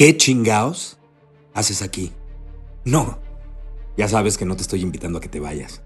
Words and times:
¿Qué 0.00 0.16
chingaos 0.16 0.96
haces 1.52 1.82
aquí? 1.82 2.10
No, 2.86 3.18
ya 3.98 4.08
sabes 4.08 4.38
que 4.38 4.46
no 4.46 4.56
te 4.56 4.62
estoy 4.62 4.80
invitando 4.80 5.18
a 5.18 5.20
que 5.20 5.28
te 5.28 5.40
vayas. 5.40 5.82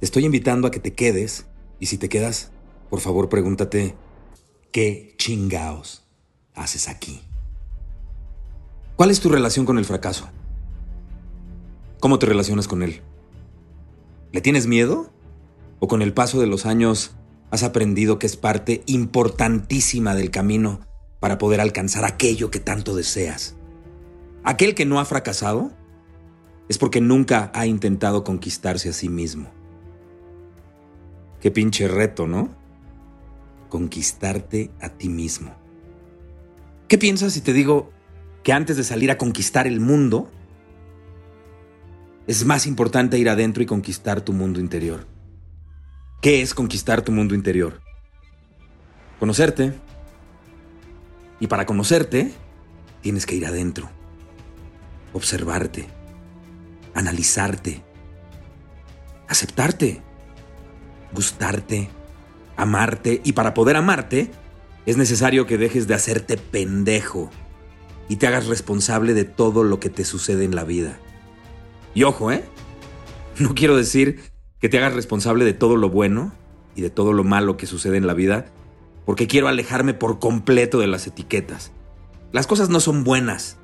Te 0.00 0.04
estoy 0.04 0.24
invitando 0.24 0.66
a 0.66 0.72
que 0.72 0.80
te 0.80 0.94
quedes 0.94 1.46
y 1.78 1.86
si 1.86 1.96
te 1.96 2.08
quedas, 2.08 2.50
por 2.90 2.98
favor 2.98 3.28
pregúntate, 3.28 3.94
¿qué 4.72 5.14
chingaos 5.16 6.02
haces 6.56 6.88
aquí? 6.88 7.20
¿Cuál 8.96 9.12
es 9.12 9.20
tu 9.20 9.28
relación 9.28 9.64
con 9.64 9.78
el 9.78 9.84
fracaso? 9.84 10.28
¿Cómo 12.00 12.18
te 12.18 12.26
relacionas 12.26 12.66
con 12.66 12.82
él? 12.82 13.00
¿Le 14.32 14.40
tienes 14.40 14.66
miedo? 14.66 15.12
¿O 15.78 15.86
con 15.86 16.02
el 16.02 16.12
paso 16.12 16.40
de 16.40 16.48
los 16.48 16.66
años 16.66 17.12
has 17.52 17.62
aprendido 17.62 18.18
que 18.18 18.26
es 18.26 18.36
parte 18.36 18.82
importantísima 18.86 20.16
del 20.16 20.32
camino 20.32 20.80
para 21.26 21.38
poder 21.38 21.60
alcanzar 21.60 22.04
aquello 22.04 22.52
que 22.52 22.60
tanto 22.60 22.94
deseas. 22.94 23.56
Aquel 24.44 24.76
que 24.76 24.86
no 24.86 25.00
ha 25.00 25.04
fracasado 25.04 25.72
es 26.68 26.78
porque 26.78 27.00
nunca 27.00 27.50
ha 27.52 27.66
intentado 27.66 28.22
conquistarse 28.22 28.90
a 28.90 28.92
sí 28.92 29.08
mismo. 29.08 29.50
Qué 31.40 31.50
pinche 31.50 31.88
reto, 31.88 32.28
¿no? 32.28 32.54
Conquistarte 33.68 34.70
a 34.80 34.90
ti 34.90 35.08
mismo. 35.08 35.52
¿Qué 36.86 36.96
piensas 36.96 37.32
si 37.32 37.40
te 37.40 37.52
digo 37.52 37.90
que 38.44 38.52
antes 38.52 38.76
de 38.76 38.84
salir 38.84 39.10
a 39.10 39.18
conquistar 39.18 39.66
el 39.66 39.80
mundo, 39.80 40.30
es 42.28 42.44
más 42.44 42.68
importante 42.68 43.18
ir 43.18 43.28
adentro 43.28 43.64
y 43.64 43.66
conquistar 43.66 44.20
tu 44.20 44.32
mundo 44.32 44.60
interior? 44.60 45.08
¿Qué 46.22 46.40
es 46.40 46.54
conquistar 46.54 47.02
tu 47.02 47.10
mundo 47.10 47.34
interior? 47.34 47.80
Conocerte, 49.18 49.74
y 51.40 51.46
para 51.48 51.66
conocerte, 51.66 52.32
tienes 53.02 53.26
que 53.26 53.34
ir 53.34 53.46
adentro, 53.46 53.90
observarte, 55.12 55.86
analizarte, 56.94 57.82
aceptarte, 59.28 60.02
gustarte, 61.12 61.88
amarte. 62.56 63.20
Y 63.24 63.32
para 63.32 63.54
poder 63.54 63.76
amarte, 63.76 64.30
es 64.86 64.96
necesario 64.96 65.46
que 65.46 65.58
dejes 65.58 65.86
de 65.86 65.94
hacerte 65.94 66.36
pendejo 66.36 67.30
y 68.08 68.16
te 68.16 68.26
hagas 68.26 68.46
responsable 68.46 69.14
de 69.14 69.24
todo 69.24 69.64
lo 69.64 69.80
que 69.80 69.90
te 69.90 70.04
sucede 70.04 70.44
en 70.44 70.54
la 70.54 70.64
vida. 70.64 70.98
Y 71.94 72.04
ojo, 72.04 72.30
¿eh? 72.30 72.44
No 73.38 73.54
quiero 73.54 73.76
decir 73.76 74.22
que 74.60 74.68
te 74.68 74.78
hagas 74.78 74.94
responsable 74.94 75.44
de 75.44 75.52
todo 75.52 75.76
lo 75.76 75.90
bueno 75.90 76.32
y 76.74 76.82
de 76.82 76.90
todo 76.90 77.12
lo 77.12 77.24
malo 77.24 77.56
que 77.56 77.66
sucede 77.66 77.98
en 77.98 78.06
la 78.06 78.14
vida, 78.14 78.46
porque 79.06 79.28
quiero 79.28 79.48
alejarme 79.48 79.94
por 79.94 80.18
completo 80.18 80.80
de 80.80 80.88
las 80.88 81.06
etiquetas. 81.06 81.70
Las 82.32 82.46
cosas 82.46 82.68
no 82.68 82.80
son 82.80 83.04
buenas 83.04 83.56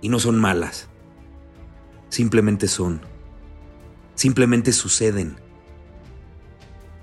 y 0.00 0.08
no 0.08 0.20
son 0.20 0.38
malas. 0.38 0.88
Simplemente 2.08 2.68
son. 2.68 3.00
Simplemente 4.14 4.72
suceden. 4.72 5.36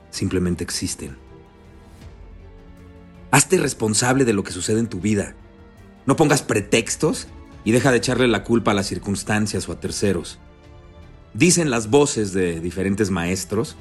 Simplemente 0.10 0.64
existen. 0.64 1.18
Hazte 3.32 3.58
responsable 3.58 4.24
de 4.24 4.34
lo 4.34 4.44
que 4.44 4.54
sucede 4.54 4.80
en 4.80 4.88
tu 4.88 5.02
vida. 5.02 5.36
No 6.06 6.16
pongas 6.16 6.42
pretextos 6.42 7.28
y 7.66 7.74
deja 7.74 7.92
de 7.92 7.98
echarle 7.98 8.30
la 8.30 8.46
culpa 8.46 8.72
a 8.72 8.74
las 8.74 8.88
circunstancias 8.88 9.68
o 9.68 9.74
a 9.74 9.80
terceros. 9.80 10.40
Dicen 11.34 11.70
las 11.70 11.90
voces 11.90 12.32
de 12.32 12.62
diferentes 12.62 13.10
maestros 13.10 13.76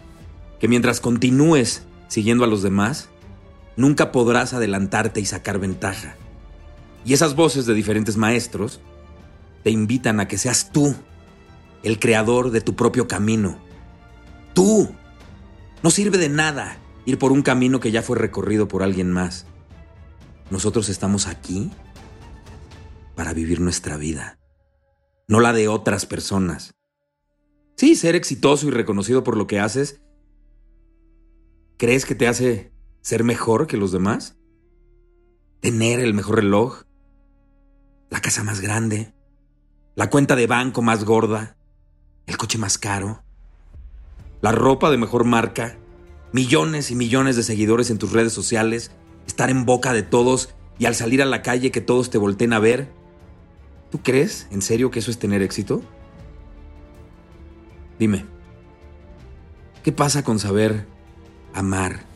que 0.59 0.69
mientras 0.69 1.01
continúes 1.01 1.85
siguiendo 2.09 2.45
a 2.45 2.49
los 2.49 2.63
demás, 2.63 3.09
nunca 3.77 4.13
podrás 4.13 4.53
adelantarte 4.53 5.21
y 5.21 5.27
sacar 5.27 5.59
ventaja. 5.59 6.17
Y 7.05 7.15
esas 7.15 7.35
voces 7.35 7.67
de 7.67 7.75
diferentes 7.75 8.17
maestros 8.17 8.81
te 9.63 9.71
invitan 9.71 10.21
a 10.21 10.29
que 10.29 10.39
seas 10.39 10.71
tú 10.73 10.95
el 11.83 11.99
creador 11.99 12.51
de 12.51 12.61
tu 12.61 12.77
propio 12.77 13.09
camino. 13.09 13.59
Tú. 14.55 14.95
No 15.83 15.91
sirve 15.91 16.19
de 16.19 16.29
nada 16.29 16.79
ir 17.07 17.19
por 17.19 17.33
un 17.33 17.43
camino 17.43 17.81
que 17.81 17.91
ya 17.91 18.03
fue 18.03 18.19
recorrido 18.19 18.69
por 18.69 18.83
alguien 18.83 19.11
más. 19.11 19.47
Nosotros 20.51 20.89
estamos 20.89 21.27
aquí 21.27 21.71
para 23.15 23.33
vivir 23.33 23.61
nuestra 23.61 23.97
vida, 23.97 24.39
no 25.29 25.41
la 25.41 25.53
de 25.53 25.69
otras 25.69 26.07
personas. 26.07 26.75
Sí, 27.77 27.95
ser 27.95 28.15
exitoso 28.15 28.67
y 28.67 28.71
reconocido 28.71 29.25
por 29.25 29.37
lo 29.37 29.47
que 29.47 29.61
haces, 29.61 30.03
¿crees 31.79 32.05
que 32.05 32.15
te 32.15 32.29
hace 32.29 32.73
ser 33.03 33.25
mejor 33.25 33.67
que 33.67 33.77
los 33.77 33.93
demás, 33.93 34.37
tener 35.61 36.01
el 36.01 36.15
mejor 36.15 36.37
reloj, 36.37 36.85
la 38.11 38.21
casa 38.21 38.45
más 38.45 38.61
grande, 38.61 39.15
la 39.95 40.11
cuenta 40.11 40.37
de 40.37 40.47
banco 40.47 40.83
más 40.83 41.05
gorda, 41.05 41.57
el 42.27 42.37
coche 42.37 42.59
más 42.59 42.79
caro, 42.79 43.23
la 44.41 44.53
ropa 44.53 44.91
de 44.91 44.99
mejor 44.99 45.25
marca, 45.25 45.79
millones 46.33 46.91
y 46.91 46.95
millones 46.95 47.37
de 47.37 47.43
seguidores 47.43 47.91
en 47.91 47.99
tus 47.99 48.13
redes 48.13 48.33
sociales, 48.33 48.91
estar 49.27 49.51
en 49.51 49.65
boca 49.65 49.93
de 49.93 50.03
todos 50.03 50.55
y 50.79 50.87
al 50.87 50.95
salir 50.95 51.23
a 51.23 51.27
la 51.27 51.43
calle 51.43 51.71
que 51.71 51.81
todos 51.81 52.11
te 52.11 52.19
volteen 52.19 52.53
a 52.53 52.59
ver. 52.59 52.91
¿Tú 53.91 54.03
crees 54.03 54.47
en 54.51 54.63
serio 54.63 54.91
que 54.91 55.01
eso 55.01 55.11
es 55.11 55.19
tener 55.19 55.43
éxito? 55.43 55.83
Dime, 57.99 58.25
¿qué 59.83 59.93
pasa 59.93 60.25
con 60.25 60.39
saber 60.39 60.87
amar 61.53 62.10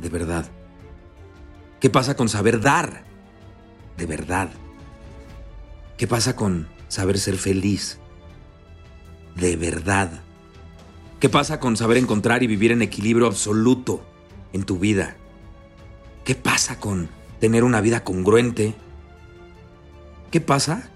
de 0.00 0.08
verdad? 0.08 0.46
¿Qué 1.80 1.90
pasa 1.90 2.16
con 2.16 2.28
saber 2.28 2.60
dar 2.60 3.04
de 3.96 4.06
verdad? 4.06 4.50
¿Qué 5.96 6.06
pasa 6.06 6.36
con 6.36 6.68
saber 6.88 7.18
ser 7.18 7.36
feliz 7.36 7.98
de 9.36 9.56
verdad? 9.56 10.22
¿Qué 11.20 11.28
pasa 11.28 11.60
con 11.60 11.76
saber 11.76 11.98
encontrar 11.98 12.42
y 12.42 12.46
vivir 12.46 12.72
en 12.72 12.82
equilibrio 12.82 13.26
absoluto 13.26 14.02
en 14.52 14.64
tu 14.64 14.78
vida? 14.78 15.16
¿Qué 16.24 16.34
pasa 16.34 16.78
con 16.80 17.08
tener 17.40 17.64
una 17.64 17.80
vida 17.80 18.04
congruente? 18.04 18.74
¿Qué 20.30 20.40
pasa 20.40 20.90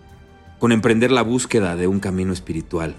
con 0.58 0.72
emprender 0.72 1.10
la 1.10 1.22
búsqueda 1.22 1.76
de 1.76 1.86
un 1.86 2.00
camino 2.00 2.32
espiritual? 2.32 2.96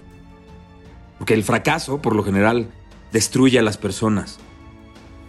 Porque 1.18 1.34
el 1.34 1.44
fracaso, 1.44 2.00
por 2.02 2.14
lo 2.14 2.22
general, 2.22 2.70
destruye 3.12 3.58
a 3.58 3.62
las 3.62 3.78
personas 3.78 4.38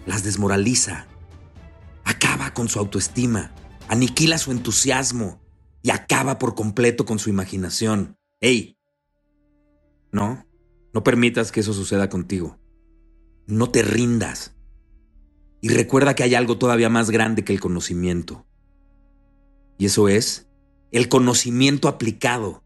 las 0.07 0.23
desmoraliza, 0.23 1.05
acaba 2.05 2.53
con 2.53 2.69
su 2.69 2.79
autoestima, 2.79 3.51
aniquila 3.89 4.37
su 4.37 4.51
entusiasmo 4.51 5.41
y 5.83 5.91
acaba 5.91 6.39
por 6.39 6.55
completo 6.55 7.05
con 7.05 7.19
su 7.19 7.29
imaginación. 7.29 8.17
¡Ey! 8.39 8.77
No, 10.11 10.47
no 10.93 11.03
permitas 11.03 11.51
que 11.51 11.59
eso 11.59 11.73
suceda 11.73 12.09
contigo. 12.09 12.57
No 13.45 13.69
te 13.69 13.83
rindas. 13.83 14.55
Y 15.59 15.69
recuerda 15.69 16.15
que 16.15 16.23
hay 16.23 16.35
algo 16.35 16.57
todavía 16.57 16.89
más 16.89 17.09
grande 17.09 17.43
que 17.43 17.51
el 17.51 17.59
conocimiento. 17.59 18.45
Y 19.77 19.87
eso 19.87 20.07
es 20.07 20.47
el 20.91 21.09
conocimiento 21.09 21.89
aplicado. 21.89 22.63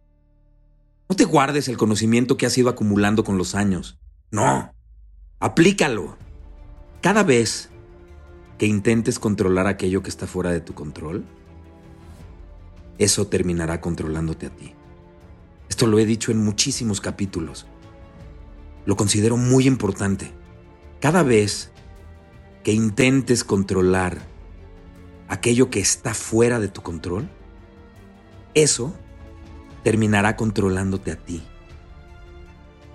No 1.09 1.15
te 1.15 1.25
guardes 1.25 1.67
el 1.67 1.77
conocimiento 1.77 2.37
que 2.37 2.45
has 2.45 2.57
ido 2.57 2.69
acumulando 2.69 3.23
con 3.23 3.37
los 3.37 3.55
años. 3.55 3.99
No, 4.29 4.73
aplícalo. 5.39 6.17
Cada 7.01 7.23
vez 7.23 7.69
que 8.59 8.67
intentes 8.67 9.17
controlar 9.17 9.65
aquello 9.65 10.03
que 10.03 10.09
está 10.09 10.27
fuera 10.27 10.51
de 10.51 10.61
tu 10.61 10.75
control, 10.75 11.25
eso 12.99 13.25
terminará 13.25 13.81
controlándote 13.81 14.45
a 14.45 14.49
ti. 14.51 14.75
Esto 15.67 15.87
lo 15.87 15.97
he 15.97 16.05
dicho 16.05 16.31
en 16.31 16.43
muchísimos 16.43 17.01
capítulos. 17.01 17.65
Lo 18.85 18.95
considero 18.95 19.35
muy 19.35 19.65
importante. 19.65 20.31
Cada 20.99 21.23
vez 21.23 21.71
que 22.63 22.71
intentes 22.71 23.43
controlar 23.43 24.19
aquello 25.27 25.71
que 25.71 25.79
está 25.79 26.13
fuera 26.13 26.59
de 26.59 26.67
tu 26.67 26.83
control, 26.83 27.27
eso 28.53 28.93
terminará 29.83 30.35
controlándote 30.35 31.09
a 31.09 31.15
ti. 31.15 31.41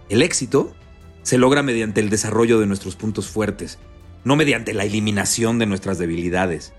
El 0.09 0.23
éxito 0.23 0.77
se 1.25 1.39
logra 1.39 1.65
mediante 1.65 2.01
el 2.01 2.09
desarrollo 2.09 2.61
de 2.61 2.67
nuestros 2.67 2.95
puntos 2.95 3.27
fuertes 3.27 3.81
no 4.27 4.35
mediante 4.35 4.75
la 4.75 4.85
eliminación 4.85 5.61
de 5.61 5.67
nuestras 5.67 5.99
debilidades. 5.99 6.73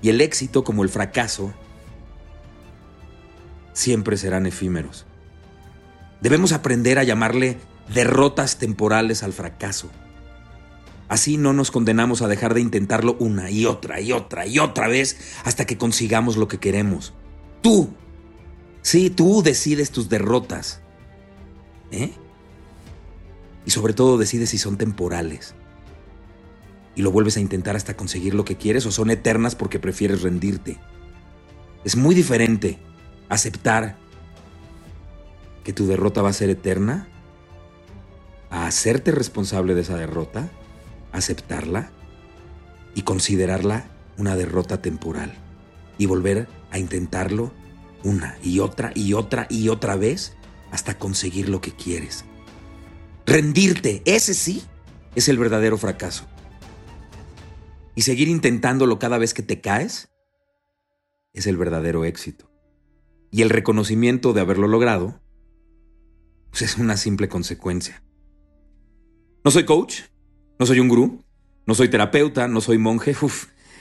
y 0.00 0.08
el 0.08 0.20
éxito 0.22 0.64
como 0.64 0.84
el 0.84 0.88
fracaso 0.88 1.52
siempre 3.74 4.16
serán 4.16 4.46
efímeros. 4.46 5.04
Debemos 6.22 6.52
aprender 6.52 6.98
a 6.98 7.04
llamarle 7.04 7.58
derrotas 7.92 8.58
temporales 8.58 9.22
al 9.22 9.34
fracaso. 9.34 9.90
Así 11.08 11.36
no 11.36 11.52
nos 11.52 11.70
condenamos 11.70 12.22
a 12.22 12.28
dejar 12.28 12.54
de 12.54 12.62
intentarlo 12.62 13.16
una 13.18 13.50
y 13.50 13.66
otra 13.66 14.00
y 14.00 14.12
otra 14.12 14.46
y 14.46 14.58
otra 14.58 14.88
vez 14.88 15.18
hasta 15.44 15.66
que 15.66 15.76
consigamos 15.76 16.38
lo 16.38 16.48
que 16.48 16.58
queremos. 16.58 17.12
Tú, 17.60 17.90
sí, 18.80 19.10
tú 19.10 19.42
decides 19.42 19.90
tus 19.90 20.08
derrotas. 20.08 20.80
¿Eh? 21.90 22.12
Y 23.66 23.72
sobre 23.72 23.92
todo 23.92 24.16
decides 24.16 24.48
si 24.50 24.58
son 24.58 24.78
temporales. 24.78 25.54
Y 26.98 27.02
lo 27.02 27.12
vuelves 27.12 27.36
a 27.36 27.40
intentar 27.40 27.76
hasta 27.76 27.96
conseguir 27.96 28.34
lo 28.34 28.44
que 28.44 28.56
quieres 28.56 28.84
o 28.84 28.90
son 28.90 29.10
eternas 29.10 29.54
porque 29.54 29.78
prefieres 29.78 30.22
rendirte. 30.22 30.78
Es 31.84 31.94
muy 31.94 32.12
diferente 32.12 32.80
aceptar 33.28 33.96
que 35.62 35.72
tu 35.72 35.86
derrota 35.86 36.22
va 36.22 36.30
a 36.30 36.32
ser 36.32 36.50
eterna 36.50 37.06
a 38.50 38.66
hacerte 38.66 39.12
responsable 39.12 39.76
de 39.76 39.82
esa 39.82 39.96
derrota, 39.96 40.50
aceptarla 41.12 41.92
y 42.96 43.02
considerarla 43.02 43.84
una 44.16 44.34
derrota 44.34 44.82
temporal 44.82 45.32
y 45.98 46.06
volver 46.06 46.48
a 46.72 46.80
intentarlo 46.80 47.52
una 48.02 48.36
y 48.42 48.58
otra 48.58 48.90
y 48.96 49.12
otra 49.12 49.46
y 49.48 49.68
otra 49.68 49.94
vez 49.94 50.32
hasta 50.72 50.98
conseguir 50.98 51.48
lo 51.48 51.60
que 51.60 51.70
quieres. 51.70 52.24
Rendirte, 53.24 54.02
ese 54.04 54.34
sí, 54.34 54.64
es 55.14 55.28
el 55.28 55.38
verdadero 55.38 55.78
fracaso. 55.78 56.26
Y 57.98 58.02
seguir 58.02 58.28
intentándolo 58.28 59.00
cada 59.00 59.18
vez 59.18 59.34
que 59.34 59.42
te 59.42 59.60
caes 59.60 60.08
es 61.32 61.48
el 61.48 61.56
verdadero 61.56 62.04
éxito. 62.04 62.48
Y 63.32 63.42
el 63.42 63.50
reconocimiento 63.50 64.32
de 64.32 64.40
haberlo 64.40 64.68
logrado 64.68 65.20
pues 66.50 66.62
es 66.62 66.78
una 66.78 66.96
simple 66.96 67.28
consecuencia. 67.28 68.04
No 69.44 69.50
soy 69.50 69.64
coach, 69.64 70.02
no 70.60 70.66
soy 70.66 70.78
un 70.78 70.86
gurú, 70.86 71.24
no 71.66 71.74
soy 71.74 71.88
terapeuta, 71.88 72.46
no 72.46 72.60
soy 72.60 72.78
monje, 72.78 73.16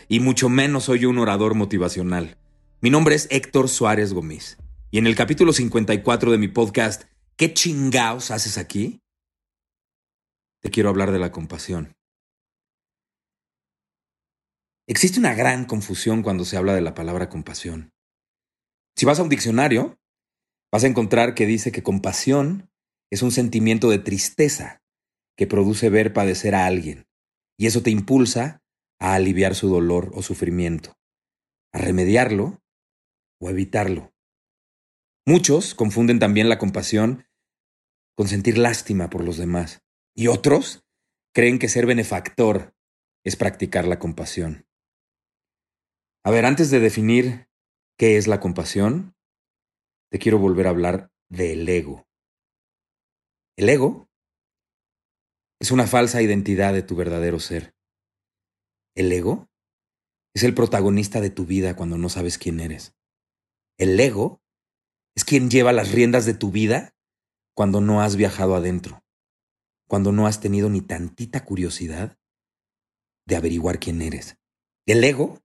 y 0.07 0.19
mucho 0.19 0.49
menos 0.49 0.85
soy 0.85 1.05
un 1.05 1.19
orador 1.19 1.53
motivacional. 1.53 2.39
Mi 2.81 2.89
nombre 2.89 3.13
es 3.13 3.27
Héctor 3.29 3.69
Suárez 3.69 4.13
Gómez. 4.15 4.57
Y 4.89 4.97
en 4.97 5.05
el 5.05 5.15
capítulo 5.15 5.53
54 5.53 6.31
de 6.31 6.39
mi 6.39 6.47
podcast, 6.47 7.03
¿Qué 7.35 7.53
chingaos 7.53 8.31
haces 8.31 8.57
aquí? 8.57 8.99
Te 10.63 10.71
quiero 10.71 10.89
hablar 10.89 11.11
de 11.11 11.19
la 11.19 11.31
compasión. 11.31 11.96
Existe 14.89 15.19
una 15.19 15.33
gran 15.33 15.65
confusión 15.65 16.23
cuando 16.23 16.45
se 16.45 16.55
habla 16.55 16.73
de 16.73 16.79
la 16.79 16.93
palabra 16.93 17.27
compasión. 17.27 17.91
Si 18.95 19.05
vas 19.05 19.19
a 19.19 19.23
un 19.23 19.27
diccionario, 19.27 19.99
vas 20.71 20.85
a 20.85 20.87
encontrar 20.87 21.35
que 21.35 21.45
dice 21.45 21.73
que 21.73 21.83
compasión 21.83 22.71
es 23.11 23.21
un 23.21 23.31
sentimiento 23.31 23.89
de 23.89 23.99
tristeza 23.99 24.81
que 25.35 25.45
produce 25.45 25.89
ver 25.89 26.13
padecer 26.13 26.55
a 26.55 26.65
alguien, 26.65 27.05
y 27.59 27.67
eso 27.67 27.83
te 27.83 27.91
impulsa 27.91 28.63
a 28.97 29.13
aliviar 29.13 29.55
su 29.55 29.67
dolor 29.67 30.11
o 30.15 30.23
sufrimiento, 30.23 30.97
a 31.73 31.79
remediarlo 31.79 32.63
o 33.41 33.49
evitarlo. 33.49 34.13
Muchos 35.25 35.75
confunden 35.75 36.19
también 36.19 36.47
la 36.47 36.57
compasión 36.57 37.25
con 38.15 38.29
sentir 38.29 38.57
lástima 38.57 39.09
por 39.09 39.23
los 39.23 39.37
demás, 39.37 39.83
y 40.15 40.27
otros 40.27 40.85
creen 41.33 41.59
que 41.59 41.67
ser 41.67 41.85
benefactor 41.85 42.73
es 43.25 43.35
practicar 43.35 43.85
la 43.85 43.99
compasión. 43.99 44.66
A 46.27 46.29
ver, 46.29 46.45
antes 46.45 46.69
de 46.71 46.81
definir 46.81 47.47
qué 47.97 48.17
es 48.17 48.27
la 48.27 48.41
compasión, 48.41 49.15
te 50.11 50.19
quiero 50.19 50.37
volver 50.39 50.67
a 50.67 50.71
hablar 50.71 51.09
del 51.29 51.69
ego. 51.69 52.05
El 53.55 53.69
ego 53.69 54.09
es 55.61 55.71
una 55.71 55.87
falsa 55.87 56.21
identidad 56.21 56.73
de 56.73 56.83
tu 56.83 56.97
verdadero 56.97 57.39
ser. 57.39 57.75
El 58.93 59.09
ego 59.13 59.47
es 60.35 60.43
el 60.43 60.53
protagonista 60.53 61.21
de 61.21 61.29
tu 61.29 61.45
vida 61.45 61.77
cuando 61.77 61.97
no 61.97 62.09
sabes 62.09 62.37
quién 62.37 62.59
eres. 62.59 62.93
El 63.77 63.97
ego 63.97 64.41
es 65.15 65.23
quien 65.23 65.49
lleva 65.49 65.71
las 65.71 65.93
riendas 65.93 66.25
de 66.25 66.33
tu 66.33 66.51
vida 66.51 66.93
cuando 67.55 67.79
no 67.79 68.01
has 68.01 68.17
viajado 68.17 68.57
adentro, 68.57 69.01
cuando 69.87 70.11
no 70.11 70.27
has 70.27 70.41
tenido 70.41 70.69
ni 70.69 70.81
tantita 70.81 71.45
curiosidad 71.45 72.17
de 73.25 73.37
averiguar 73.37 73.79
quién 73.79 74.01
eres. 74.01 74.37
El 74.85 75.05
ego 75.05 75.41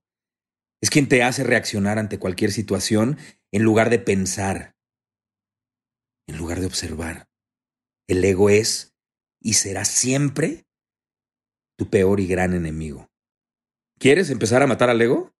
es 0.83 0.89
quien 0.89 1.07
te 1.07 1.23
hace 1.23 1.45
reaccionar 1.45 1.97
ante 1.97 2.19
cualquier 2.19 2.51
situación 2.51 3.17
en 3.53 3.63
lugar 3.63 3.89
de 3.89 3.99
pensar, 3.99 4.75
en 6.27 6.37
lugar 6.37 6.59
de 6.59 6.65
observar. 6.65 7.29
El 8.05 8.21
ego 8.25 8.49
es 8.49 8.93
y 9.41 9.53
será 9.53 9.85
siempre 9.85 10.65
tu 11.77 11.89
peor 11.89 12.19
y 12.19 12.27
gran 12.27 12.53
enemigo. 12.53 13.07
¿Quieres 13.97 14.29
empezar 14.29 14.61
a 14.61 14.67
matar 14.67 14.89
al 14.89 15.01
ego? 15.01 15.31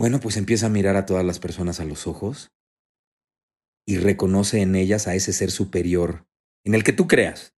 Bueno, 0.00 0.18
pues 0.18 0.36
empieza 0.36 0.66
a 0.66 0.70
mirar 0.70 0.96
a 0.96 1.06
todas 1.06 1.24
las 1.24 1.38
personas 1.38 1.78
a 1.78 1.84
los 1.84 2.08
ojos 2.08 2.50
y 3.86 3.98
reconoce 3.98 4.62
en 4.62 4.74
ellas 4.74 5.06
a 5.06 5.14
ese 5.14 5.32
ser 5.32 5.52
superior 5.52 6.26
en 6.64 6.74
el 6.74 6.82
que 6.82 6.92
tú 6.92 7.06
creas. 7.06 7.54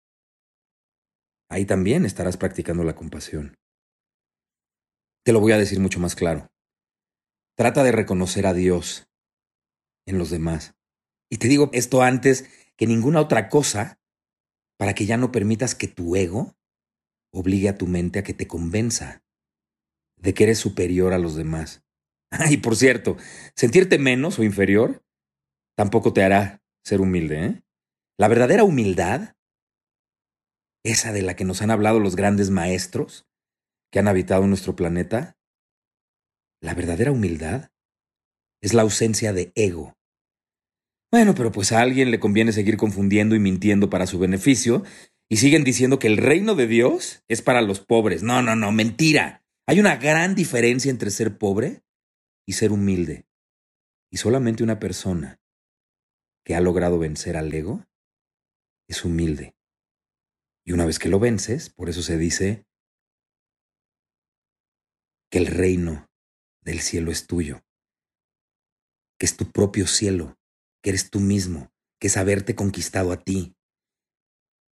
Ahí 1.49 1.65
también 1.65 2.05
estarás 2.05 2.37
practicando 2.37 2.85
la 2.85 2.95
compasión. 2.95 3.57
Te 5.25 5.33
lo 5.33 5.41
voy 5.41 5.53
a 5.53 5.59
decir 5.59 5.79
mucho 5.79 6.01
más 6.01 6.15
claro. 6.15 6.51
Trata 7.57 7.85
de 7.85 7.93
reconocer 7.93 8.47
a 8.47 8.55
Dios 8.55 9.09
en 10.07 10.19
los 10.19 10.31
demás. 10.31 10.75
Y 11.31 11.39
te 11.39 11.49
digo 11.49 11.71
esto 11.73 12.03
antes 12.03 12.49
que 12.77 12.87
ninguna 12.87 13.21
otra 13.21 13.49
cosa 13.49 14.01
para 14.79 14.95
que 14.95 15.07
ya 15.07 15.17
no 15.17 15.31
permitas 15.31 15.75
que 15.75 15.87
tu 15.87 16.17
ego 16.17 16.57
obligue 17.33 17.69
a 17.69 17.79
tu 17.79 17.87
mente 17.87 18.19
a 18.19 18.25
que 18.25 18.35
te 18.35 18.49
convenza 18.49 19.23
de 20.17 20.35
que 20.35 20.45
eres 20.45 20.59
superior 20.59 21.13
a 21.13 21.19
los 21.19 21.37
demás. 21.37 21.85
y 22.51 22.57
por 22.57 22.77
cierto, 22.77 23.17
sentirte 23.55 23.99
menos 23.99 24.39
o 24.39 24.43
inferior 24.43 25.05
tampoco 25.77 26.13
te 26.13 26.25
hará 26.25 26.63
ser 26.85 27.01
humilde. 27.01 27.45
¿eh? 27.45 27.63
La 28.19 28.29
verdadera 28.29 28.65
humildad, 28.65 29.37
esa 30.85 31.13
de 31.13 31.23
la 31.23 31.37
que 31.37 31.45
nos 31.45 31.63
han 31.63 31.71
hablado 31.71 32.01
los 32.01 32.17
grandes 32.17 32.51
maestros 32.51 33.27
que 33.93 33.99
han 33.99 34.09
habitado 34.09 34.47
nuestro 34.47 34.75
planeta, 34.75 35.37
la 36.61 36.75
verdadera 36.75 37.13
humildad 37.13 37.71
es 38.63 38.73
la 38.73 38.83
ausencia 38.83 39.33
de 39.33 39.53
ego. 39.55 39.95
Bueno, 41.13 41.35
pero 41.35 41.53
pues 41.53 41.73
a 41.73 41.83
alguien 41.83 42.11
le 42.11 42.19
conviene 42.19 42.53
seguir 42.53 42.79
confundiendo 42.79 43.37
y 43.37 43.39
mintiendo 43.39 43.91
para 43.91 44.07
su 44.07 44.19
beneficio, 44.19 44.83
y 45.29 45.37
siguen 45.37 45.63
diciendo 45.63 45.99
que 45.99 46.07
el 46.07 46.17
reino 46.17 46.55
de 46.55 46.67
Dios 46.67 47.23
es 47.29 47.43
para 47.43 47.61
los 47.61 47.81
pobres. 47.81 48.23
No, 48.23 48.43
no, 48.43 48.57
no, 48.57 48.73
mentira. 48.73 49.45
Hay 49.67 49.79
una 49.79 49.97
gran 49.97 50.35
diferencia 50.35 50.91
entre 50.91 51.11
ser 51.11 51.39
pobre 51.39 51.83
y 52.47 52.55
ser 52.55 52.73
humilde. 52.73 53.27
Y 54.11 54.19
solamente 54.19 54.63
una 54.63 54.79
persona 54.79 55.41
que 56.45 56.55
ha 56.55 56.61
logrado 56.61 56.99
vencer 56.99 57.37
al 57.37 57.53
ego 57.53 57.87
es 58.89 59.05
humilde. 59.05 59.55
Y 60.65 60.73
una 60.73 60.87
vez 60.87 60.99
que 60.99 61.09
lo 61.09 61.19
vences, 61.19 61.71
por 61.71 61.89
eso 61.89 62.03
se 62.03 62.19
dice 62.19 62.67
que 65.33 65.39
el 65.39 65.47
reino 65.47 66.11
del 66.61 66.81
cielo 66.81 67.11
es 67.11 67.27
tuyo, 67.27 67.65
que 69.19 69.25
es 69.25 69.35
tu 69.35 69.51
propio 69.51 69.87
cielo, 69.87 70.39
que 70.83 70.91
eres 70.91 71.11
tú 71.11 71.21
mismo, 71.21 71.73
que 71.99 72.09
es 72.09 72.19
haberte 72.19 72.55
conquistado 72.55 73.13
a 73.13 73.17
ti. 73.17 73.57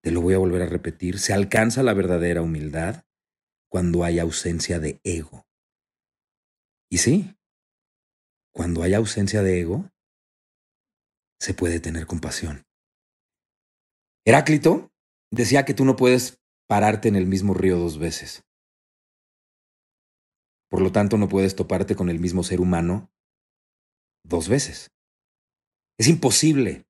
Te 0.03 0.11
lo 0.11 0.21
voy 0.21 0.35
a 0.35 0.37
volver 0.37 0.61
a 0.61 0.67
repetir, 0.67 1.17
se 1.17 1.33
alcanza 1.33 1.81
la 1.81 1.95
verdadera 1.95 2.43
humildad 2.43 3.03
cuando 3.71 4.03
hay 4.03 4.19
ausencia 4.19 4.79
de 4.79 5.01
ego. 5.03 5.47
Y 6.91 6.99
sí, 6.99 7.35
cuando 8.53 8.83
hay 8.83 8.93
ausencia 8.93 9.41
de 9.41 9.61
ego, 9.61 9.89
se 11.39 11.55
puede 11.55 11.79
tener 11.79 12.05
compasión. 12.05 12.67
Heráclito 14.25 14.91
decía 15.31 15.65
que 15.65 15.73
tú 15.73 15.85
no 15.85 15.95
puedes 15.95 16.39
pararte 16.67 17.07
en 17.07 17.15
el 17.15 17.25
mismo 17.25 17.55
río 17.55 17.79
dos 17.79 17.97
veces. 17.97 18.43
Por 20.71 20.81
lo 20.81 20.93
tanto, 20.93 21.17
no 21.17 21.27
puedes 21.27 21.53
toparte 21.57 21.97
con 21.97 22.09
el 22.09 22.17
mismo 22.17 22.43
ser 22.43 22.61
humano 22.61 23.11
dos 24.23 24.47
veces. 24.47 24.89
Es 25.97 26.07
imposible 26.07 26.87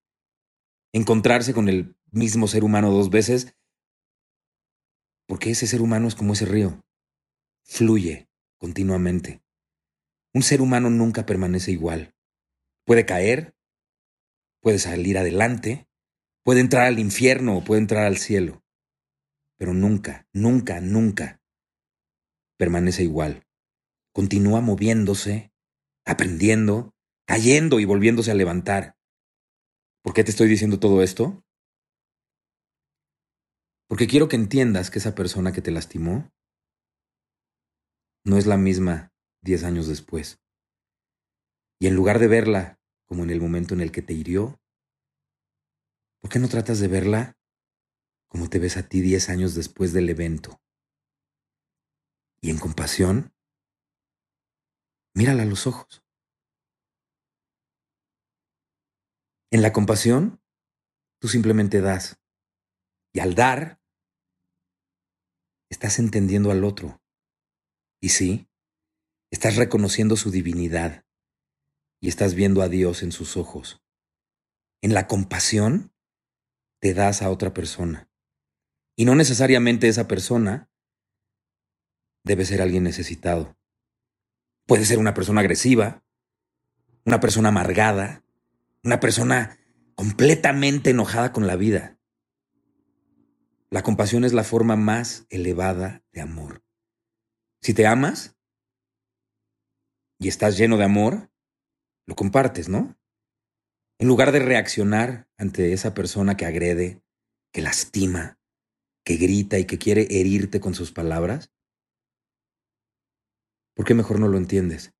encontrarse 0.94 1.52
con 1.52 1.68
el 1.68 1.98
mismo 2.12 2.48
ser 2.48 2.64
humano 2.64 2.92
dos 2.92 3.10
veces 3.10 3.56
porque 5.28 5.50
ese 5.50 5.66
ser 5.66 5.82
humano 5.82 6.08
es 6.08 6.14
como 6.14 6.34
ese 6.34 6.46
río. 6.46 6.86
Fluye 7.64 8.30
continuamente. 8.60 9.42
Un 10.34 10.44
ser 10.44 10.62
humano 10.62 10.92
nunca 10.92 11.26
permanece 11.26 11.72
igual. 11.72 12.14
Puede 12.86 13.08
caer, 13.08 13.56
puede 14.62 14.78
salir 14.78 15.18
adelante, 15.18 15.88
puede 16.44 16.60
entrar 16.60 16.86
al 16.86 17.00
infierno 17.00 17.58
o 17.58 17.64
puede 17.64 17.82
entrar 17.82 18.06
al 18.06 18.18
cielo, 18.18 18.64
pero 19.58 19.74
nunca, 19.74 20.28
nunca, 20.34 20.82
nunca 20.82 21.42
permanece 22.58 23.04
igual. 23.04 23.44
Continúa 24.14 24.62
moviéndose, 24.62 25.52
aprendiendo, 26.06 26.94
cayendo 27.26 27.80
y 27.80 27.86
volviéndose 27.86 28.32
a 28.32 28.36
levantar. 28.36 28.98
¿Por 30.04 30.14
qué 30.14 30.24
te 30.24 30.32
estoy 30.32 30.48
diciendo 30.48 30.80
todo 30.80 31.04
esto? 31.04 31.44
Porque 33.88 34.08
quiero 34.08 34.28
que 34.28 34.36
entiendas 34.36 34.90
que 34.90 35.00
esa 35.00 35.16
persona 35.16 35.52
que 35.52 35.62
te 35.62 35.72
lastimó 35.72 36.32
no 38.26 38.38
es 38.38 38.46
la 38.46 38.58
misma 38.58 39.12
diez 39.42 39.64
años 39.64 39.88
después. 39.88 40.40
Y 41.80 41.88
en 41.88 41.96
lugar 41.96 42.20
de 42.20 42.28
verla 42.28 42.80
como 43.06 43.24
en 43.24 43.32
el 43.32 43.42
momento 43.42 43.74
en 43.74 43.82
el 43.82 43.92
que 43.92 44.02
te 44.02 44.14
hirió, 44.14 44.62
¿por 46.22 46.32
qué 46.32 46.40
no 46.40 46.48
tratas 46.48 46.80
de 46.80 46.88
verla 46.88 47.38
como 48.30 48.50
te 48.50 48.60
ves 48.60 48.78
a 48.78 48.88
ti 48.88 49.02
diez 49.02 49.30
años 49.30 49.56
después 49.56 49.92
del 49.92 50.10
evento? 50.10 50.62
Y 52.42 52.50
en 52.50 52.60
compasión, 52.60 53.31
mírala 55.14 55.44
a 55.44 55.46
los 55.46 55.68
ojos. 55.68 56.04
En 59.52 59.62
la 59.62 59.74
compasión, 59.74 60.42
tú 61.20 61.28
simplemente 61.28 61.82
das. 61.82 62.20
Y 63.14 63.20
al 63.20 63.36
dar, 63.36 63.82
estás 65.70 66.00
entendiendo 66.00 66.52
al 66.52 66.64
otro. 66.64 67.02
Y 68.02 68.10
sí, 68.10 68.50
estás 69.32 69.58
reconociendo 69.58 70.16
su 70.16 70.32
divinidad 70.32 71.06
y 72.02 72.10
estás 72.10 72.34
viendo 72.34 72.62
a 72.62 72.70
Dios 72.70 73.04
en 73.04 73.12
sus 73.12 73.38
ojos. 73.38 73.84
En 74.82 74.94
la 74.94 75.08
compasión, 75.08 75.94
te 76.82 76.94
das 76.94 77.22
a 77.22 77.30
otra 77.30 77.54
persona. 77.54 78.10
Y 78.98 79.06
no 79.06 79.16
necesariamente 79.16 79.88
esa 79.88 80.08
persona 80.08 80.72
debe 82.24 82.46
ser 82.46 82.62
alguien 82.62 82.84
necesitado. 82.84 83.58
Puede 84.72 84.86
ser 84.86 85.00
una 85.00 85.14
persona 85.14 85.42
agresiva, 85.42 86.02
una 87.04 87.20
persona 87.20 87.50
amargada, 87.50 88.24
una 88.86 89.02
persona 89.02 89.60
completamente 89.96 90.92
enojada 90.92 91.34
con 91.34 91.46
la 91.46 91.58
vida. 91.58 92.00
La 93.70 93.84
compasión 93.84 94.24
es 94.24 94.32
la 94.32 94.46
forma 94.46 94.78
más 94.78 95.26
elevada 95.30 96.06
de 96.14 96.22
amor. 96.22 96.64
Si 97.60 97.74
te 97.74 97.86
amas 97.86 98.38
y 100.18 100.30
estás 100.30 100.58
lleno 100.58 100.78
de 100.78 100.86
amor, 100.86 101.30
lo 102.06 102.16
compartes, 102.16 102.70
¿no? 102.70 102.98
En 104.00 104.08
lugar 104.08 104.32
de 104.32 104.40
reaccionar 104.40 105.28
ante 105.38 105.74
esa 105.74 105.94
persona 105.94 106.38
que 106.38 106.46
agrede, 106.46 107.04
que 107.52 107.62
lastima, 107.62 108.40
que 109.04 109.18
grita 109.18 109.60
y 109.60 109.66
que 109.66 109.78
quiere 109.78 110.08
herirte 110.10 110.62
con 110.62 110.76
sus 110.76 110.94
palabras, 110.94 111.52
¿por 113.76 113.86
qué 113.86 113.94
mejor 113.94 114.20
no 114.20 114.28
lo 114.28 114.38
entiendes? 114.38 114.94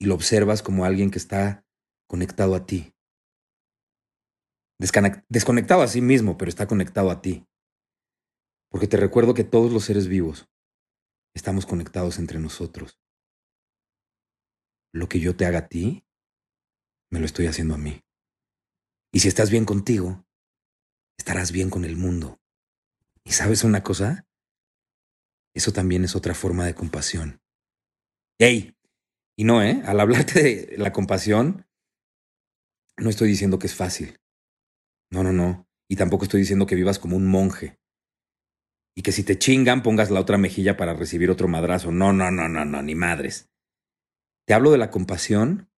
Y 0.00 0.06
lo 0.06 0.14
observas 0.14 0.62
como 0.62 0.84
alguien 0.84 1.10
que 1.10 1.18
está 1.18 1.64
conectado 2.08 2.54
a 2.54 2.66
ti, 2.66 2.94
desconectado 4.78 5.82
a 5.82 5.88
sí 5.88 6.00
mismo, 6.00 6.38
pero 6.38 6.48
está 6.48 6.66
conectado 6.66 7.10
a 7.10 7.20
ti. 7.20 7.46
Porque 8.70 8.86
te 8.86 8.96
recuerdo 8.96 9.34
que 9.34 9.44
todos 9.44 9.72
los 9.72 9.84
seres 9.84 10.08
vivos 10.08 10.48
estamos 11.34 11.66
conectados 11.66 12.18
entre 12.18 12.38
nosotros. 12.38 13.00
Lo 14.92 15.08
que 15.08 15.20
yo 15.20 15.36
te 15.36 15.46
haga 15.46 15.60
a 15.60 15.68
ti, 15.68 16.04
me 17.10 17.18
lo 17.18 17.26
estoy 17.26 17.46
haciendo 17.46 17.74
a 17.74 17.78
mí. 17.78 18.00
Y 19.12 19.20
si 19.20 19.28
estás 19.28 19.50
bien 19.50 19.64
contigo, 19.64 20.26
estarás 21.18 21.50
bien 21.50 21.70
con 21.70 21.84
el 21.84 21.96
mundo. 21.96 22.38
¿Y 23.24 23.32
sabes 23.32 23.64
una 23.64 23.82
cosa? 23.82 24.27
Eso 25.58 25.72
también 25.72 26.04
es 26.04 26.14
otra 26.14 26.34
forma 26.34 26.64
de 26.66 26.76
compasión. 26.76 27.42
¡Ey! 28.38 28.76
Y 29.36 29.42
no, 29.42 29.60
¿eh? 29.60 29.82
Al 29.86 29.98
hablarte 29.98 30.40
de 30.40 30.78
la 30.78 30.92
compasión, 30.92 31.66
no 32.96 33.10
estoy 33.10 33.28
diciendo 33.28 33.58
que 33.58 33.66
es 33.66 33.74
fácil. 33.74 34.20
No, 35.10 35.24
no, 35.24 35.32
no. 35.32 35.68
Y 35.90 35.96
tampoco 35.96 36.22
estoy 36.22 36.42
diciendo 36.42 36.64
que 36.64 36.76
vivas 36.76 37.00
como 37.00 37.16
un 37.16 37.26
monje. 37.26 37.76
Y 38.96 39.02
que 39.02 39.10
si 39.10 39.24
te 39.24 39.36
chingan 39.36 39.82
pongas 39.82 40.12
la 40.12 40.20
otra 40.20 40.38
mejilla 40.38 40.76
para 40.76 40.94
recibir 40.94 41.28
otro 41.28 41.48
madrazo. 41.48 41.90
No, 41.90 42.12
no, 42.12 42.30
no, 42.30 42.48
no, 42.48 42.64
no, 42.64 42.80
ni 42.80 42.94
madres. 42.94 43.50
Te 44.46 44.54
hablo 44.54 44.70
de 44.70 44.78
la 44.78 44.92
compasión 44.92 45.68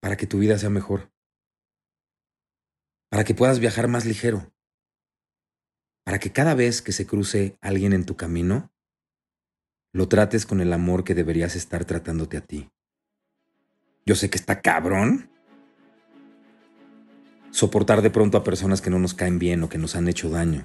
para 0.00 0.16
que 0.16 0.26
tu 0.26 0.38
vida 0.38 0.56
sea 0.56 0.70
mejor. 0.70 1.12
Para 3.10 3.24
que 3.24 3.34
puedas 3.34 3.60
viajar 3.60 3.88
más 3.88 4.06
ligero. 4.06 4.54
Para 6.08 6.20
que 6.20 6.32
cada 6.32 6.54
vez 6.54 6.80
que 6.80 6.92
se 6.92 7.06
cruce 7.06 7.58
alguien 7.60 7.92
en 7.92 8.06
tu 8.06 8.16
camino, 8.16 8.72
lo 9.92 10.08
trates 10.08 10.46
con 10.46 10.62
el 10.62 10.72
amor 10.72 11.04
que 11.04 11.14
deberías 11.14 11.54
estar 11.54 11.84
tratándote 11.84 12.38
a 12.38 12.40
ti. 12.40 12.70
Yo 14.06 14.14
sé 14.14 14.30
que 14.30 14.38
está 14.38 14.62
cabrón, 14.62 15.30
soportar 17.50 18.00
de 18.00 18.08
pronto 18.08 18.38
a 18.38 18.42
personas 18.42 18.80
que 18.80 18.88
no 18.88 18.98
nos 18.98 19.12
caen 19.12 19.38
bien 19.38 19.62
o 19.62 19.68
que 19.68 19.76
nos 19.76 19.96
han 19.96 20.08
hecho 20.08 20.30
daño. 20.30 20.64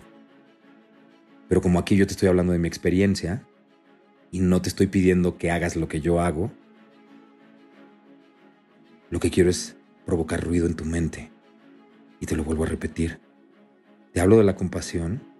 Pero 1.49 1.61
como 1.61 1.77
aquí 1.77 1.97
yo 1.97 2.07
te 2.07 2.13
estoy 2.13 2.29
hablando 2.29 2.53
de 2.53 2.59
mi 2.59 2.69
experiencia 2.69 3.45
y 4.31 4.39
no 4.39 4.61
te 4.61 4.69
estoy 4.69 4.87
pidiendo 4.87 5.37
que 5.37 5.51
hagas 5.51 5.75
lo 5.75 5.89
que 5.89 5.99
yo 5.99 6.21
hago, 6.21 6.53
lo 9.09 9.19
que 9.19 9.29
quiero 9.29 9.49
es 9.49 9.75
provocar 10.05 10.41
ruido 10.41 10.67
en 10.67 10.75
tu 10.75 10.85
mente. 10.85 11.33
Y 12.21 12.27
te 12.27 12.37
lo 12.37 12.45
vuelvo 12.45 12.63
a 12.63 12.67
repetir. 12.67 13.19
Te 14.13 14.21
hablo 14.21 14.37
de 14.37 14.45
la 14.45 14.55
compasión 14.55 15.32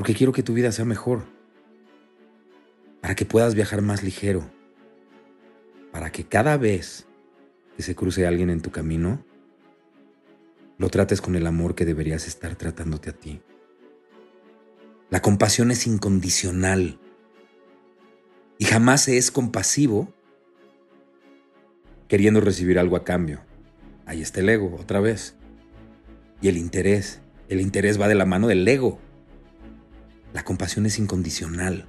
porque 0.00 0.14
quiero 0.14 0.32
que 0.32 0.42
tu 0.42 0.54
vida 0.54 0.72
sea 0.72 0.86
mejor. 0.86 1.26
Para 3.02 3.14
que 3.14 3.26
puedas 3.26 3.54
viajar 3.54 3.82
más 3.82 4.02
ligero. 4.02 4.50
Para 5.92 6.10
que 6.10 6.24
cada 6.24 6.56
vez 6.56 7.06
que 7.76 7.82
se 7.82 7.94
cruce 7.94 8.26
alguien 8.26 8.48
en 8.48 8.62
tu 8.62 8.70
camino, 8.70 9.22
lo 10.78 10.88
trates 10.88 11.20
con 11.20 11.36
el 11.36 11.46
amor 11.46 11.74
que 11.74 11.84
deberías 11.84 12.26
estar 12.26 12.56
tratándote 12.56 13.10
a 13.10 13.12
ti. 13.12 13.42
La 15.10 15.20
compasión 15.20 15.70
es 15.70 15.86
incondicional 15.86 16.98
y 18.56 18.64
jamás 18.64 19.02
se 19.02 19.18
es 19.18 19.30
compasivo 19.30 20.14
queriendo 22.08 22.40
recibir 22.40 22.78
algo 22.78 22.96
a 22.96 23.04
cambio. 23.04 23.42
Ahí 24.06 24.22
está 24.22 24.40
el 24.40 24.48
ego, 24.48 24.78
otra 24.80 25.00
vez. 25.00 25.34
Y 26.40 26.48
el 26.48 26.56
interés. 26.56 27.20
El 27.50 27.60
interés 27.60 28.00
va 28.00 28.08
de 28.08 28.14
la 28.14 28.24
mano 28.24 28.48
del 28.48 28.66
ego. 28.66 28.98
La 30.32 30.44
compasión 30.44 30.86
es 30.86 30.98
incondicional. 30.98 31.86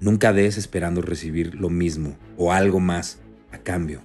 Nunca 0.00 0.32
des 0.32 0.58
esperando 0.58 1.02
recibir 1.02 1.54
lo 1.54 1.70
mismo 1.70 2.16
o 2.36 2.52
algo 2.52 2.80
más 2.80 3.18
a 3.52 3.58
cambio. 3.58 4.02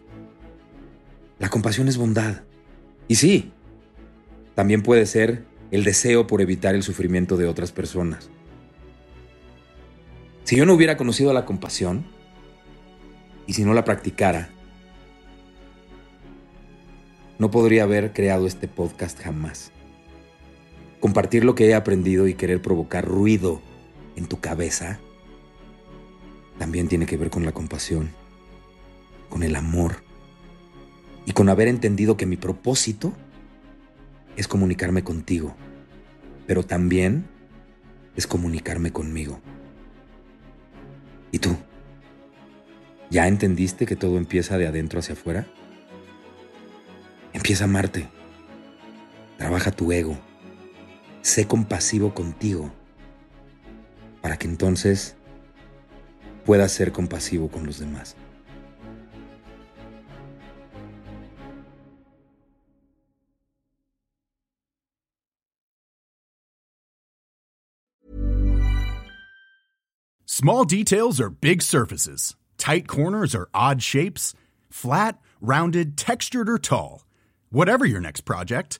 La 1.39 1.49
compasión 1.49 1.87
es 1.87 1.97
bondad. 1.97 2.41
Y 3.07 3.15
sí, 3.15 3.51
también 4.55 4.81
puede 4.81 5.05
ser 5.05 5.45
el 5.71 5.83
deseo 5.83 6.27
por 6.27 6.41
evitar 6.41 6.75
el 6.75 6.83
sufrimiento 6.83 7.37
de 7.37 7.45
otras 7.45 7.71
personas. 7.71 8.29
Si 10.43 10.55
yo 10.55 10.65
no 10.65 10.73
hubiera 10.73 10.97
conocido 10.97 11.31
la 11.31 11.45
compasión 11.45 12.05
y 13.45 13.53
si 13.53 13.63
no 13.63 13.73
la 13.73 13.85
practicara, 13.85 14.49
no 17.37 17.51
podría 17.51 17.83
haber 17.83 18.13
creado 18.13 18.47
este 18.47 18.67
podcast 18.67 19.19
jamás. 19.19 19.71
Compartir 20.99 21.45
lo 21.45 21.55
que 21.55 21.67
he 21.67 21.75
aprendido 21.75 22.27
y 22.27 22.33
querer 22.33 22.61
provocar 22.61 23.05
ruido 23.05 23.61
en 24.15 24.27
tu 24.27 24.39
cabeza 24.39 24.99
también 26.57 26.89
tiene 26.89 27.05
que 27.05 27.15
ver 27.15 27.29
con 27.29 27.45
la 27.45 27.53
compasión, 27.53 28.11
con 29.29 29.43
el 29.43 29.55
amor 29.55 30.03
y 31.25 31.31
con 31.31 31.47
haber 31.47 31.69
entendido 31.69 32.17
que 32.17 32.25
mi 32.25 32.35
propósito 32.35 33.13
es 34.35 34.47
comunicarme 34.47 35.03
contigo, 35.03 35.55
pero 36.45 36.63
también 36.63 37.25
es 38.17 38.27
comunicarme 38.27 38.91
conmigo. 38.91 39.39
¿Y 41.31 41.39
tú? 41.39 41.55
¿Ya 43.09 43.27
entendiste 43.27 43.85
que 43.85 43.95
todo 43.95 44.17
empieza 44.17 44.57
de 44.57 44.67
adentro 44.67 44.99
hacia 44.99 45.13
afuera? 45.13 45.47
Empieza 47.31 47.63
a 47.63 47.67
amarte. 47.67 48.09
Trabaja 49.37 49.71
tu 49.71 49.91
ego. 49.91 50.17
Sé 51.21 51.47
compasivo 51.47 52.13
contigo 52.13 52.71
para 54.21 54.37
que 54.37 54.47
entonces 54.47 55.15
puedas 56.45 56.71
ser 56.71 56.91
compasivo 56.91 57.49
con 57.49 57.65
los 57.65 57.79
demás. 57.79 58.15
Small 70.39 70.63
details 70.63 71.19
are 71.19 71.29
big 71.29 71.61
surfaces. 71.61 72.33
Tight 72.57 72.87
corners 72.87 73.35
are 73.35 73.49
odd 73.53 73.81
shapes. 73.81 74.33
Flat, 74.69 75.19
rounded, 75.41 75.97
textured, 75.97 76.47
or 76.47 76.57
tall. 76.57 77.03
Whatever 77.49 77.85
your 77.85 77.99
next 77.99 78.21
project, 78.21 78.79